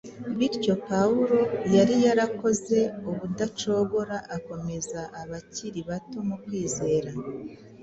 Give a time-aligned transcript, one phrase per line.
[0.37, 1.39] Bityo Pawulo
[1.75, 2.77] yari yarakoze
[3.09, 7.11] ubudacogora akomeza abakiri bato mu kwizera